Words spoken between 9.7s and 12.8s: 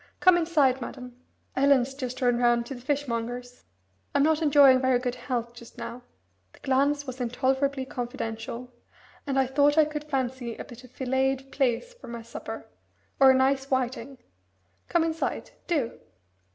I could fancy a bit of filleted plaice for my supper,